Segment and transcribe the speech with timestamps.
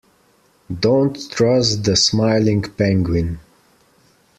[0.79, 3.39] Don't trust the smiling penguin.